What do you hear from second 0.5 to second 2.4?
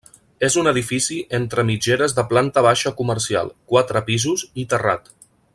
un edifici entre mitgeres de